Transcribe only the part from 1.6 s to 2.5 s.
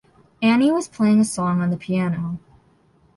on the piano.